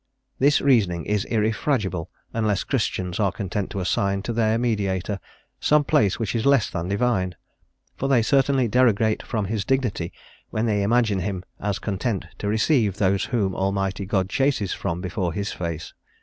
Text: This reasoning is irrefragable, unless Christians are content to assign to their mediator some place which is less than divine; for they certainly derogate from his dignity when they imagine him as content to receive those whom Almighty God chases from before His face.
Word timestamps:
This 0.39 0.61
reasoning 0.61 1.05
is 1.05 1.25
irrefragable, 1.25 2.09
unless 2.33 2.63
Christians 2.63 3.19
are 3.19 3.31
content 3.31 3.69
to 3.69 3.79
assign 3.79 4.23
to 4.23 4.33
their 4.33 4.57
mediator 4.57 5.19
some 5.59 5.83
place 5.83 6.17
which 6.17 6.33
is 6.33 6.43
less 6.43 6.71
than 6.71 6.87
divine; 6.87 7.35
for 7.97 8.09
they 8.09 8.23
certainly 8.23 8.67
derogate 8.67 9.21
from 9.21 9.45
his 9.45 9.63
dignity 9.63 10.11
when 10.49 10.65
they 10.65 10.81
imagine 10.81 11.19
him 11.19 11.45
as 11.59 11.77
content 11.77 12.25
to 12.39 12.47
receive 12.47 12.97
those 12.97 13.25
whom 13.25 13.53
Almighty 13.53 14.07
God 14.07 14.27
chases 14.27 14.73
from 14.73 15.01
before 15.01 15.33
His 15.33 15.51
face. 15.51 15.93